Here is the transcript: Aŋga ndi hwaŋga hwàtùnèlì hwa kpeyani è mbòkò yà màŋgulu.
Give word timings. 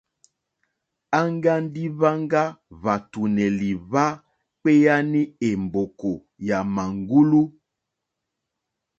Aŋga 1.19 1.53
ndi 1.63 1.83
hwaŋga 1.97 2.43
hwàtùnèlì 2.79 3.69
hwa 3.87 4.05
kpeyani 4.59 5.21
è 5.47 5.49
mbòkò 5.63 6.11
yà 6.47 6.57
màŋgulu. 6.75 7.41